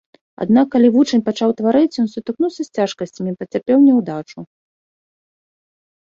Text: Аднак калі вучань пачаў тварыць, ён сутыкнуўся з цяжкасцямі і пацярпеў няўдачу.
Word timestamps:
Аднак 0.43 0.67
калі 0.75 0.87
вучань 0.93 1.21
пачаў 1.25 1.51
тварыць, 1.59 1.97
ён 2.03 2.07
сутыкнуўся 2.13 2.61
з 2.67 2.79
цяжкасцямі 2.79 3.29
і 3.33 3.37
пацярпеў 3.41 3.77
няўдачу. 3.83 4.47